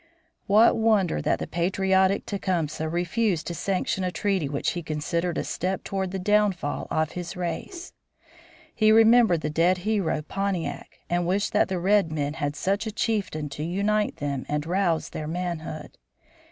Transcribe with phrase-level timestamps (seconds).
[0.47, 5.43] What wonder that the patriotic Tecumseh refused to sanction a treaty which he considered a
[5.43, 7.93] step toward the downfall of his race!
[8.73, 12.91] He remembered the dead hero Pontiac, and wished that the red men had such a
[12.91, 15.99] chieftain to unite them and rouse their manhood.